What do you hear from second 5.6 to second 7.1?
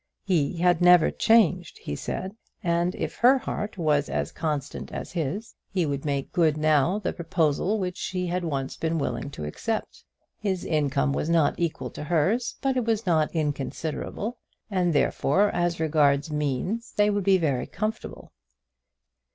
he would make good now